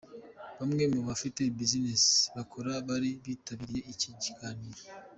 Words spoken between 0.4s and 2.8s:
Bamwe mu bafite business bakora